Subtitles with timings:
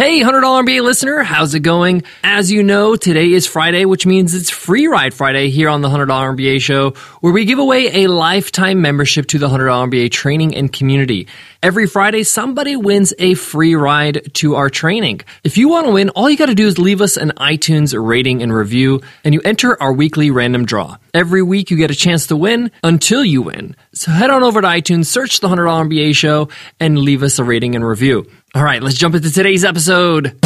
[0.00, 2.04] Hey, $100 MBA listener, how's it going?
[2.24, 5.90] As you know, today is Friday, which means it's Free Ride Friday here on the
[5.90, 10.54] $100 MBA show, where we give away a lifetime membership to the $100 MBA training
[10.54, 11.28] and community.
[11.62, 15.20] Every Friday, somebody wins a free ride to our training.
[15.44, 17.94] If you want to win, all you got to do is leave us an iTunes
[17.94, 20.96] rating and review, and you enter our weekly random draw.
[21.12, 23.76] Every week, you get a chance to win until you win.
[23.92, 26.48] So head on over to iTunes, search the $100 MBA show,
[26.78, 28.26] and leave us a rating and review.
[28.54, 30.36] All right, let's jump into today's episode.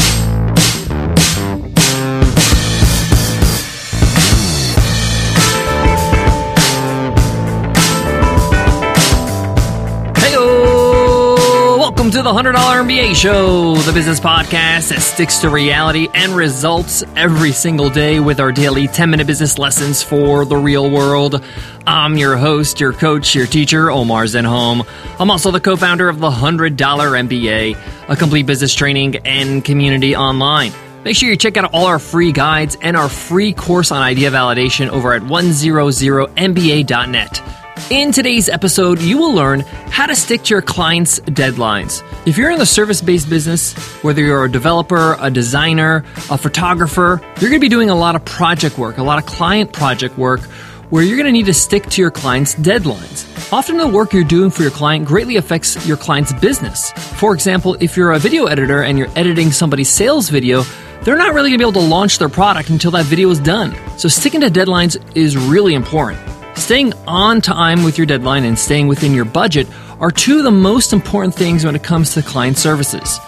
[12.14, 17.50] To the $100 MBA Show, the business podcast that sticks to reality and results every
[17.50, 21.42] single day with our daily 10 minute business lessons for the real world.
[21.88, 24.86] I'm your host, your coach, your teacher, Omar Zenhom.
[25.18, 30.14] I'm also the co founder of the $100 MBA, a complete business training and community
[30.14, 30.72] online.
[31.04, 34.30] Make sure you check out all our free guides and our free course on idea
[34.30, 37.63] validation over at 100mba.net.
[37.90, 42.02] In today's episode, you will learn how to stick to your clients' deadlines.
[42.24, 47.20] If you're in the service based business, whether you're a developer, a designer, a photographer,
[47.40, 50.16] you're going to be doing a lot of project work, a lot of client project
[50.16, 50.40] work
[50.90, 53.52] where you're going to need to stick to your client's deadlines.
[53.52, 56.92] Often the work you're doing for your client greatly affects your client's business.
[56.92, 60.62] For example, if you're a video editor and you're editing somebody's sales video,
[61.02, 63.40] they're not really going to be able to launch their product until that video is
[63.40, 63.76] done.
[63.98, 66.33] So sticking to deadlines is really important.
[66.56, 69.66] Staying on time with your deadline and staying within your budget
[70.00, 73.18] are two of the most important things when it comes to client services.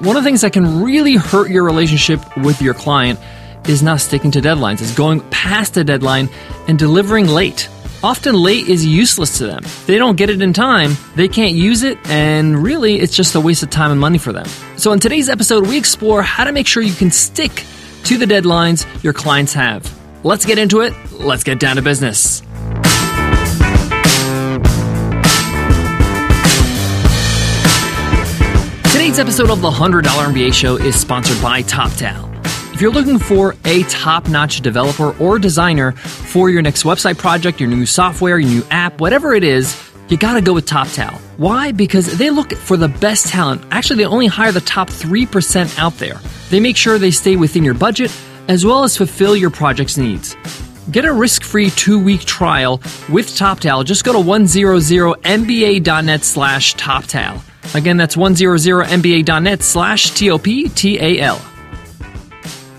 [0.00, 3.20] One of the things that can really hurt your relationship with your client
[3.68, 6.28] is not sticking to deadlines, is going past the deadline
[6.66, 7.68] and delivering late.
[8.02, 9.62] Often late is useless to them.
[9.86, 13.40] They don't get it in time, they can't use it, and really it's just a
[13.40, 14.46] waste of time and money for them.
[14.76, 17.64] So in today's episode, we explore how to make sure you can stick
[18.04, 19.88] to the deadlines your clients have.
[20.24, 20.92] Let's get into it.
[21.12, 22.42] Let's get down to business.
[29.02, 32.72] Today's episode of the $100 MBA show is sponsored by TopTal.
[32.72, 37.58] If you're looking for a top notch developer or designer for your next website project,
[37.58, 39.76] your new software, your new app, whatever it is,
[40.08, 41.14] you gotta go with TopTal.
[41.36, 41.72] Why?
[41.72, 43.64] Because they look for the best talent.
[43.72, 46.20] Actually, they only hire the top 3% out there.
[46.50, 50.36] They make sure they stay within your budget as well as fulfill your project's needs.
[50.92, 52.80] Get a risk-free two-week trial
[53.10, 53.84] with TopTal.
[53.84, 57.42] Just go to 100mba.net slash TopTal.
[57.74, 61.40] Again, that's 100mba.net slash T-O-P-T-A-L.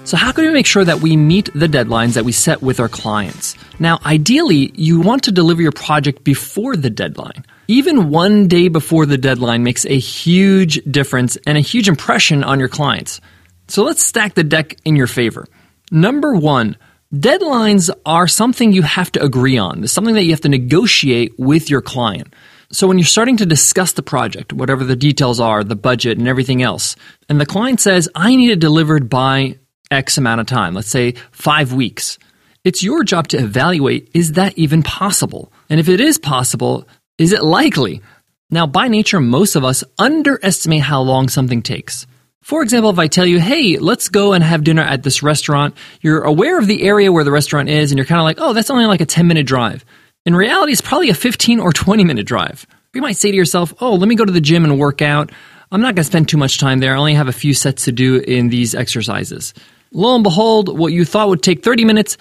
[0.06, 2.82] So, how can we make sure that we meet the deadlines that we set with
[2.82, 3.56] our clients?
[3.80, 7.46] Now, ideally, you want to deliver your project before the deadline.
[7.70, 12.60] Even one day before the deadline makes a huge difference and a huge impression on
[12.60, 13.22] your clients.
[13.70, 15.48] So, let's stack the deck in your favor.
[15.90, 16.76] Number one,
[17.14, 19.86] deadlines are something you have to agree on.
[19.86, 22.34] It's something that you have to negotiate with your client.
[22.74, 26.28] So when you're starting to discuss the project, whatever the details are, the budget and
[26.28, 26.96] everything else,
[27.30, 29.60] and the client says, I need it delivered by
[29.92, 32.18] X amount of time, let's say five weeks,
[32.64, 35.54] it's your job to evaluate is that even possible?
[35.70, 36.88] And if it is possible,
[37.20, 38.02] is it likely?
[38.50, 42.08] Now, by nature, most of us underestimate how long something takes.
[42.42, 45.76] For example, if I tell you, hey, let's go and have dinner at this restaurant,
[46.02, 48.54] you're aware of the area where the restaurant is, and you're kind of like, oh,
[48.54, 49.86] that's only like a 10 minute drive.
[50.26, 52.66] In reality, it's probably a 15 or 20 minute drive.
[52.94, 55.32] You might say to yourself, oh, let me go to the gym and work out.
[55.70, 56.96] I'm not going to spend too much time there.
[56.96, 59.54] I only have a few sets to do in these exercises.
[59.92, 62.18] Lo and behold, what you thought would take 30 minutes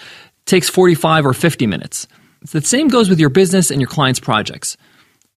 [0.47, 2.09] takes 45 or 50 minutes.
[2.51, 4.77] The same goes with your business and your clients' projects.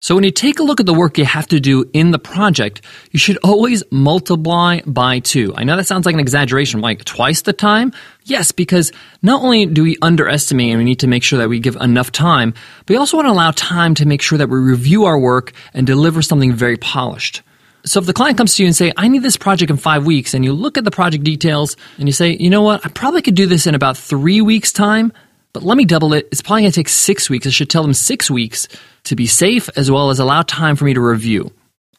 [0.06, 2.20] So when you take a look at the work you have to do in the
[2.20, 5.52] project, you should always multiply by two.
[5.58, 7.92] I know that sounds like an exaggeration, like twice the time.
[8.24, 8.92] Yes, because
[9.24, 12.12] not only do we underestimate and we need to make sure that we give enough
[12.12, 12.54] time,
[12.86, 15.54] but we also want to allow time to make sure that we review our work
[15.74, 17.42] and deliver something very polished.
[17.86, 20.06] So if the client comes to you and say, I need this project in five
[20.06, 22.90] weeks, and you look at the project details and you say, you know what, I
[22.90, 25.14] probably could do this in about three weeks time,
[25.56, 26.28] but let me double it.
[26.34, 27.48] It's probably going to take six weeks.
[27.48, 28.68] I should tell them six weeks
[29.06, 31.50] to be safe as well as allow time for me to review.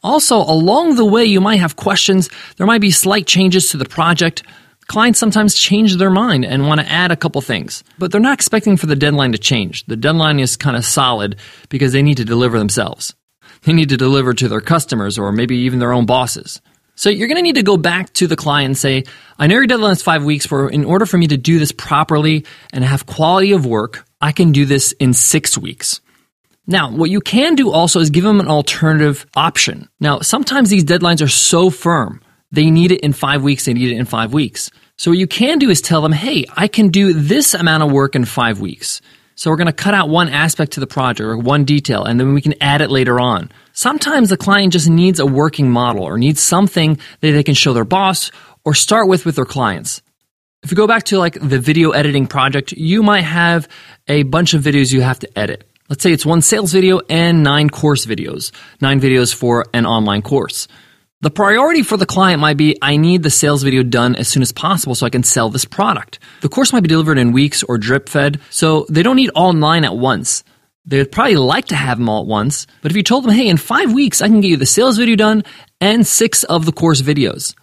[0.03, 2.29] Also, along the way, you might have questions.
[2.57, 4.43] There might be slight changes to the project.
[4.85, 8.35] Clients sometimes change their mind and want to add a couple things, but they're not
[8.35, 9.83] expecting for the deadline to change.
[9.87, 11.37] The deadline is kind of solid
[11.69, 13.15] because they need to deliver themselves.
[13.63, 16.61] They need to deliver to their customers or maybe even their own bosses.
[16.97, 19.03] So you're going to need to go back to the client and say,
[19.37, 21.71] I know your deadline is five weeks, but in order for me to do this
[21.71, 26.01] properly and have quality of work, I can do this in six weeks.
[26.65, 29.87] Now, what you can do also is give them an alternative option.
[29.99, 32.19] Now, sometimes these deadlines are so firm
[32.51, 34.71] they need it in five weeks, they need it in five weeks.
[34.97, 37.91] So what you can do is tell them, hey, I can do this amount of
[37.91, 39.01] work in five weeks.
[39.37, 42.19] So we're going to cut out one aspect to the project or one detail, and
[42.19, 43.51] then we can add it later on.
[43.71, 47.73] Sometimes the client just needs a working model or needs something that they can show
[47.73, 48.31] their boss
[48.65, 50.01] or start with with their clients.
[50.63, 53.67] If you go back to like the video editing project, you might have
[54.07, 55.69] a bunch of videos you have to edit.
[55.87, 58.51] Let's say it's one sales video and nine course videos,
[58.81, 60.67] nine videos for an online course.
[61.21, 64.43] The priority for the client might be I need the sales video done as soon
[64.43, 66.19] as possible so I can sell this product.
[66.41, 69.51] The course might be delivered in weeks or drip fed, so they don't need all
[69.51, 70.43] nine at once.
[70.85, 73.47] They'd probably like to have them all at once, but if you told them, hey,
[73.47, 75.43] in five weeks, I can get you the sales video done
[75.81, 77.55] and six of the course videos,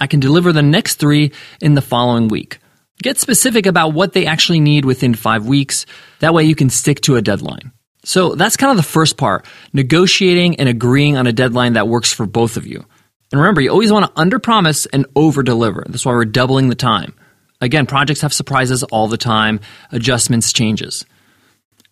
[0.00, 2.60] I can deliver the next three in the following week.
[3.02, 5.84] Get specific about what they actually need within five weeks.
[6.20, 7.72] That way you can stick to a deadline.
[8.04, 12.10] So that's kind of the first part negotiating and agreeing on a deadline that works
[12.10, 12.86] for both of you.
[13.32, 15.84] And remember, you always want to underpromise and overdeliver.
[15.86, 17.14] That's why we're doubling the time.
[17.62, 21.06] Again, projects have surprises all the time, adjustments, changes.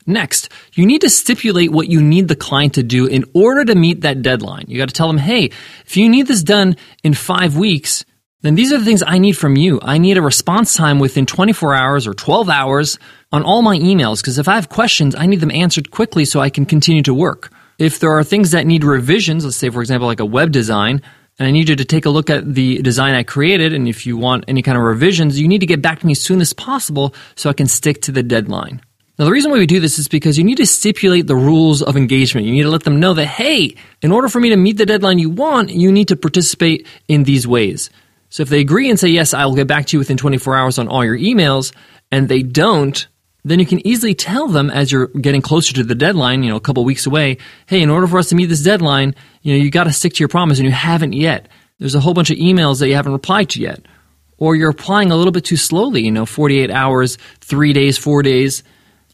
[0.06, 3.74] Next, you need to stipulate what you need the client to do in order to
[3.74, 4.64] meet that deadline.
[4.68, 5.50] You got to tell them, hey,
[5.86, 8.04] if you need this done in five weeks,
[8.42, 9.78] then these are the things I need from you.
[9.82, 12.98] I need a response time within 24 hours or 12 hours
[13.32, 16.40] on all my emails because if I have questions, I need them answered quickly so
[16.40, 17.52] I can continue to work.
[17.78, 21.02] If there are things that need revisions, let's say, for example, like a web design,
[21.40, 23.72] and I need you to take a look at the design I created.
[23.72, 26.12] And if you want any kind of revisions, you need to get back to me
[26.12, 28.82] as soon as possible so I can stick to the deadline.
[29.18, 31.80] Now, the reason why we do this is because you need to stipulate the rules
[31.80, 32.46] of engagement.
[32.46, 34.84] You need to let them know that, hey, in order for me to meet the
[34.84, 37.88] deadline you want, you need to participate in these ways.
[38.28, 40.56] So if they agree and say, yes, I will get back to you within 24
[40.56, 41.72] hours on all your emails,
[42.12, 43.06] and they don't,
[43.44, 46.56] then you can easily tell them as you're getting closer to the deadline, you know,
[46.56, 49.62] a couple weeks away, hey, in order for us to meet this deadline, you know,
[49.62, 51.48] you got to stick to your promise and you haven't yet.
[51.78, 53.80] There's a whole bunch of emails that you haven't replied to yet.
[54.36, 58.22] Or you're applying a little bit too slowly, you know, 48 hours, three days, four
[58.22, 58.62] days.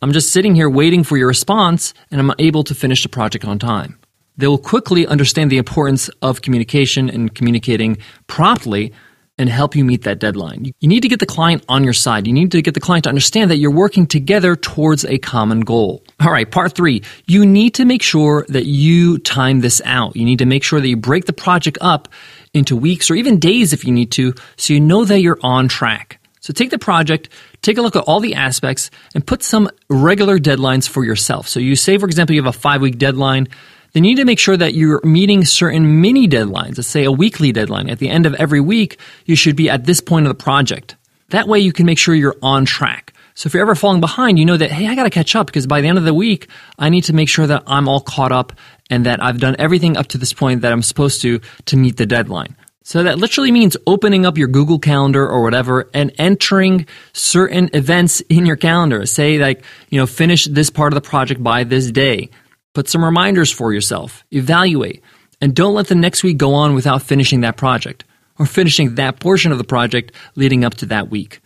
[0.02, 3.44] I'm just sitting here waiting for your response and I'm able to finish the project
[3.44, 3.98] on time.
[4.36, 8.92] They will quickly understand the importance of communication and communicating promptly
[9.38, 10.72] and help you meet that deadline.
[10.80, 12.26] You need to get the client on your side.
[12.26, 15.60] You need to get the client to understand that you're working together towards a common
[15.60, 16.02] goal.
[16.20, 17.02] All right, part three.
[17.26, 20.16] You need to make sure that you time this out.
[20.16, 22.08] You need to make sure that you break the project up
[22.54, 25.68] into weeks or even days if you need to, so you know that you're on
[25.68, 26.18] track.
[26.40, 27.28] So take the project,
[27.60, 31.48] take a look at all the aspects, and put some regular deadlines for yourself.
[31.48, 33.48] So you say, for example, you have a five week deadline
[33.96, 36.76] then you need to make sure that you're meeting certain mini deadlines.
[36.76, 37.88] Let's say a weekly deadline.
[37.88, 40.96] At the end of every week, you should be at this point of the project.
[41.30, 43.14] That way you can make sure you're on track.
[43.34, 45.46] So if you're ever falling behind, you know that, hey, I got to catch up
[45.46, 46.48] because by the end of the week,
[46.78, 48.52] I need to make sure that I'm all caught up
[48.90, 51.96] and that I've done everything up to this point that I'm supposed to to meet
[51.96, 52.54] the deadline.
[52.82, 58.20] So that literally means opening up your Google Calendar or whatever and entering certain events
[58.28, 59.06] in your calendar.
[59.06, 62.28] Say like, you know, finish this part of the project by this day.
[62.76, 64.22] Put some reminders for yourself.
[64.30, 65.02] Evaluate.
[65.40, 68.04] And don't let the next week go on without finishing that project
[68.38, 71.40] or finishing that portion of the project leading up to that week.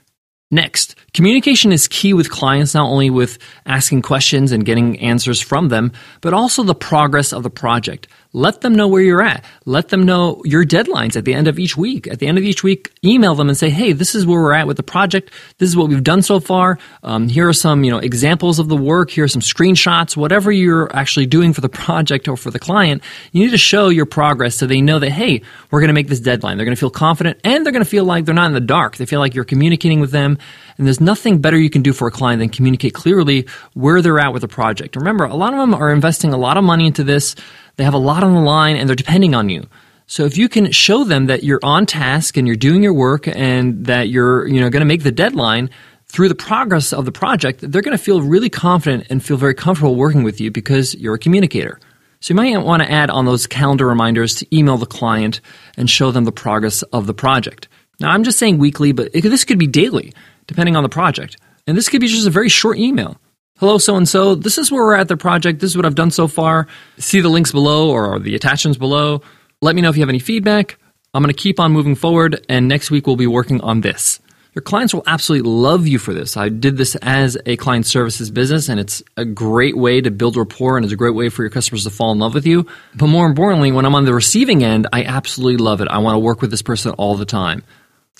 [0.51, 5.69] Next, communication is key with clients, not only with asking questions and getting answers from
[5.69, 8.09] them, but also the progress of the project.
[8.33, 9.45] Let them know where you're at.
[9.65, 12.07] Let them know your deadlines at the end of each week.
[12.07, 14.53] At the end of each week, email them and say, "Hey, this is where we're
[14.53, 15.31] at with the project.
[15.59, 16.79] This is what we've done so far.
[17.03, 19.11] Um, here are some, you know, examples of the work.
[19.11, 20.17] Here are some screenshots.
[20.17, 23.89] Whatever you're actually doing for the project or for the client, you need to show
[23.89, 26.57] your progress so they know that, hey, we're going to make this deadline.
[26.57, 28.61] They're going to feel confident and they're going to feel like they're not in the
[28.61, 28.97] dark.
[28.97, 30.39] They feel like you're communicating with them,
[30.81, 34.19] and there's nothing better you can do for a client than communicate clearly where they're
[34.19, 34.97] at with a project.
[34.97, 37.37] Remember, a lot of them are investing a lot of money into this.
[37.77, 39.69] They have a lot on the line and they're depending on you.
[40.07, 43.29] So if you can show them that you're on task and you're doing your work
[43.29, 45.69] and that you're, you know, going to make the deadline
[46.07, 49.55] through the progress of the project, they're going to feel really confident and feel very
[49.55, 51.79] comfortable working with you because you're a communicator.
[52.21, 55.43] So you might want to add on those calendar reminders to email the client
[55.77, 57.69] and show them the progress of the project.
[58.01, 60.15] Now I'm just saying weekly, but it, this could be daily,
[60.51, 61.37] depending on the project.
[61.69, 63.21] And this could be just a very short email
[63.61, 64.35] hello, so and so.
[64.35, 65.61] This is where we're at the project.
[65.61, 66.67] This is what I've done so far.
[66.99, 69.21] See the links below or the attachments below.
[69.61, 70.79] Let me know if you have any feedback.
[71.13, 74.21] I'm going to keep on moving forward, and next week we'll be working on this.
[74.55, 76.37] Your clients will absolutely love you for this.
[76.37, 80.37] I did this as a client services business, and it's a great way to build
[80.37, 82.67] rapport and it's a great way for your customers to fall in love with you.
[82.97, 85.89] But more importantly, when I'm on the receiving end, I absolutely love it.
[85.89, 87.63] I want to work with this person all the time.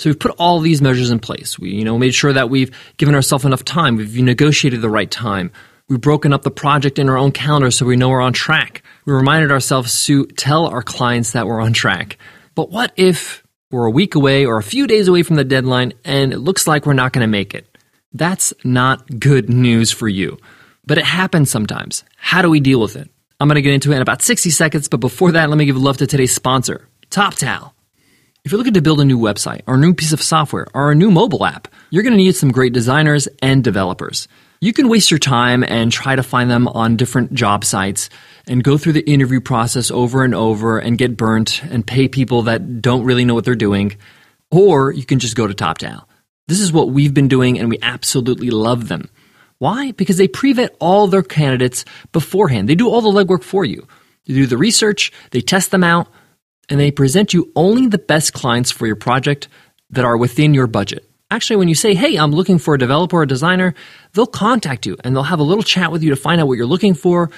[0.01, 1.59] So we've put all these measures in place.
[1.59, 3.97] We, you know, made sure that we've given ourselves enough time.
[3.97, 5.53] We've negotiated the right time.
[5.91, 8.83] We've broken up the project in our own calendar so we know we're on track.
[9.05, 12.17] We reminded ourselves to tell our clients that we're on track.
[12.55, 15.93] But what if we're a week away or a few days away from the deadline
[16.03, 17.67] and it looks like we're not going to make it.
[18.15, 20.39] That's not good news for you.
[20.87, 22.05] But it happens sometimes.
[22.17, 23.11] How do we deal with it?
[23.39, 25.67] I'm going to get into it in about 60 seconds, but before that, let me
[25.67, 27.73] give love to today's sponsor, TopTal.
[28.43, 30.91] If you're looking to build a new website or a new piece of software or
[30.91, 34.29] a new mobile app, you're going to need some great designers and developers.
[34.63, 38.09] You can waste your time and try to find them on different job sites
[38.47, 42.43] and go through the interview process over and over and get burnt and pay people
[42.43, 43.97] that don't really know what they're doing.
[44.51, 46.07] Or you can just go to TopTal.
[46.49, 49.11] This is what we've been doing and we absolutely love them.
[49.59, 49.93] Why?
[49.93, 52.71] Because they pre-vet all their candidates beforehand.
[52.71, 53.87] They do all the legwork for you.
[54.27, 56.09] They do the research, they test them out,
[56.71, 59.49] and they present you only the best clients for your project
[59.91, 61.05] that are within your budget.
[61.31, 63.75] Actually, when you say, hey, I'm looking for a developer or a designer,
[64.15, 66.57] they'll contact you and they'll have a little chat with you to find out what
[66.57, 67.31] you're looking for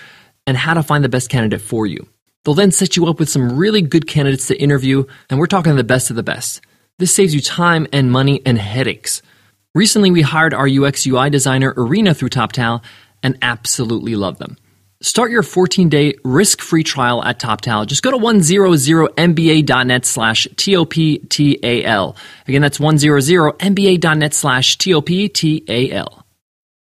[0.46, 2.06] and how to find the best candidate for you.
[2.44, 5.76] They'll then set you up with some really good candidates to interview, and we're talking
[5.76, 6.60] the best of the best.
[6.98, 9.22] This saves you time and money and headaches.
[9.74, 12.82] Recently, we hired our UX UI designer, Arena, through TopTal
[13.22, 14.56] and absolutely love them.
[15.02, 17.88] Start your 14-day risk-free trial at TopTal.
[17.88, 22.16] Just go to 100mba.net slash T-O-P-T-A-L.
[22.46, 26.26] Again, that's 100mba.net slash T-O-P-T-A-L.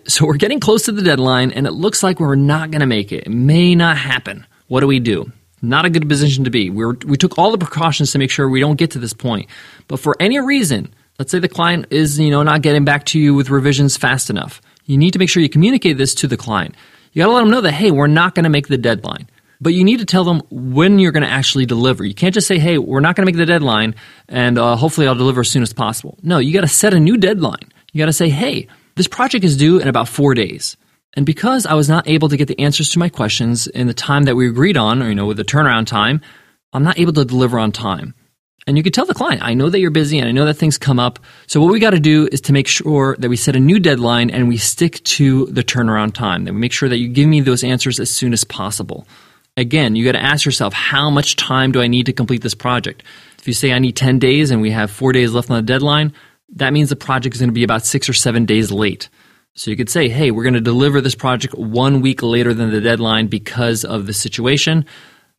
[0.07, 2.87] So we're getting close to the deadline, and it looks like we're not going to
[2.87, 3.27] make it.
[3.27, 4.47] It may not happen.
[4.69, 5.31] What do we do?
[5.61, 6.71] Not a good position to be.
[6.71, 9.47] we we took all the precautions to make sure we don't get to this point.
[9.87, 13.19] But for any reason, let's say the client is, you know, not getting back to
[13.19, 14.61] you with revisions fast enough.
[14.85, 16.73] You need to make sure you communicate this to the client.
[17.11, 19.27] You got to let them know that, hey, we're not going to make the deadline.
[19.61, 22.05] But you need to tell them when you're going to actually deliver.
[22.05, 23.95] You can't just say, hey, we're not going to make the deadline
[24.29, 26.17] and uh, hopefully I'll deliver as soon as possible.
[26.23, 27.69] No, you got to set a new deadline.
[27.91, 30.77] You got to say, hey, this project is due in about four days.
[31.15, 33.93] And because I was not able to get the answers to my questions in the
[33.93, 36.21] time that we agreed on, or, you know, with the turnaround time,
[36.71, 38.13] I'm not able to deliver on time.
[38.69, 40.53] And you can tell the client, I know that you're busy and I know that
[40.53, 41.17] things come up.
[41.47, 43.79] So what we got to do is to make sure that we set a new
[43.79, 46.43] deadline and we stick to the turnaround time.
[46.43, 49.07] That we make sure that you give me those answers as soon as possible.
[49.57, 52.53] Again, you got to ask yourself, how much time do I need to complete this
[52.53, 53.01] project?
[53.39, 55.63] If you say I need 10 days and we have four days left on the
[55.63, 56.13] deadline,
[56.49, 59.09] that means the project is going to be about six or seven days late.
[59.55, 62.69] So you could say, hey, we're going to deliver this project one week later than
[62.69, 64.85] the deadline because of the situation.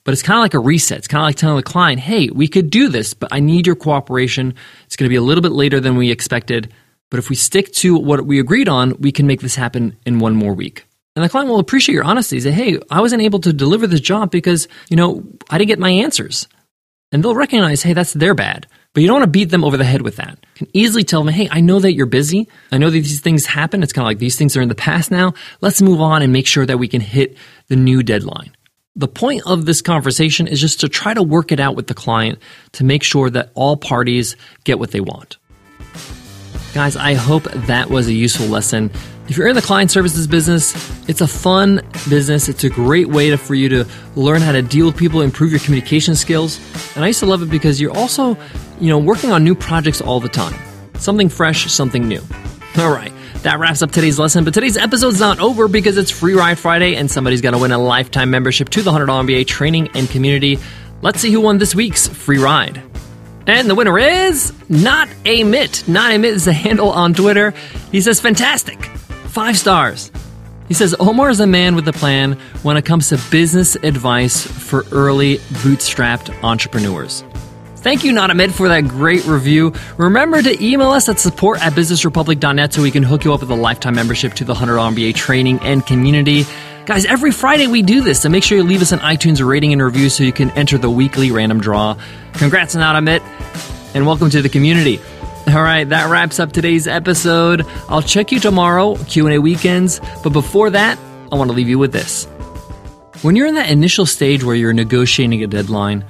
[0.04, 0.99] But it's kind of like a reset.
[0.99, 3.66] It's kind of like telling the client, hey, we could do this, but I need
[3.66, 4.54] your cooperation.
[4.87, 6.73] It's going to be a little bit later than we expected.
[7.11, 10.21] But if we stick to what we agreed on, we can make this happen in
[10.21, 10.87] one more week.
[11.16, 12.40] And the client will appreciate your honesty.
[12.40, 15.78] Say, hey, I wasn't able to deliver this job because, you know, I didn't get
[15.78, 16.47] my answers.
[17.12, 18.69] And they'll recognize, hey, that's their bad.
[18.95, 20.38] But you don't want to beat them over the head with that.
[20.54, 22.49] You can easily tell them, hey, I know that you're busy.
[22.73, 23.83] I know that these things happen.
[23.83, 25.35] It's kind of like these things are in the past now.
[25.61, 27.37] Let's move on and make sure that we can hit
[27.69, 28.52] the new deadline.
[28.97, 31.94] The point of this conversation is just to try to work it out with the
[31.94, 32.40] client
[32.73, 35.37] to make sure that all parties get what they want.
[36.75, 38.90] Guys, I hope that was a useful lesson.
[39.28, 40.75] If you're in the client services business,
[41.09, 42.49] it's a fun business.
[42.49, 45.52] It's a great way to, for you to learn how to deal with people, improve
[45.52, 46.59] your communication skills.
[46.97, 48.37] And I used to love it because you're also,
[48.80, 50.54] you know, working on new projects all the time.
[50.97, 52.23] Something fresh, something new.
[52.76, 53.12] All right.
[53.42, 56.97] That wraps up today's lesson, but today's episode's not over because it's Free Ride Friday
[56.97, 60.59] and somebody's going to win a lifetime membership to the $100 MBA training and community.
[61.00, 62.82] Let's see who won this week's free ride.
[63.47, 65.88] And the winner is not a mitt.
[65.88, 67.54] Not a mitt is the handle on Twitter.
[67.90, 68.85] He says, fantastic.
[69.28, 70.12] Five stars.
[70.68, 74.47] He says, Omar is a man with a plan when it comes to business advice
[74.47, 77.25] for early bootstrapped entrepreneurs.
[77.80, 79.72] Thank you, Nadamed, for that great review.
[79.96, 83.50] Remember to email us at support at businessrepublic.net so we can hook you up with
[83.50, 86.44] a lifetime membership to the 100 MBA training and community.
[86.84, 89.72] Guys, every Friday we do this, so make sure you leave us an iTunes rating
[89.72, 91.96] and review so you can enter the weekly random draw.
[92.34, 93.22] Congrats, Nadamed,
[93.94, 95.00] and welcome to the community.
[95.49, 97.64] All right, that wraps up today's episode.
[97.88, 100.99] I'll check you tomorrow, Q&A weekends, but before that,
[101.32, 102.26] I want to leave you with this.
[103.22, 106.04] When you're in that initial stage where you're negotiating a deadline,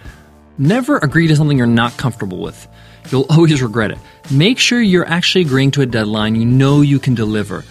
[0.60, 2.68] Never agree to something you're not comfortable with.
[3.08, 3.98] You'll always regret it.
[4.30, 7.64] Make sure you're actually agreeing to a deadline you know you can deliver,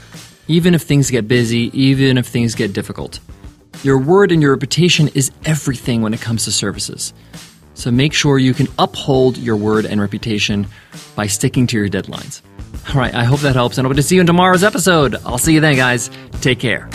[0.47, 3.19] even if things get busy, even if things get difficult.
[3.83, 7.13] Your word and your reputation is everything when it comes to services.
[7.75, 10.65] So make sure you can uphold your word and reputation
[11.15, 12.41] by sticking to your deadlines.
[12.89, 15.15] All right, I hope that helps, and I hope to see you in tomorrow's episode.
[15.27, 16.09] I'll see you then, guys.
[16.41, 16.89] Take care.